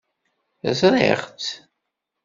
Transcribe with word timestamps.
Ẓriɣ-tt. 0.79 1.49